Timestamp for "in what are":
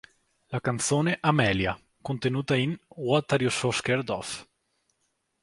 2.55-3.43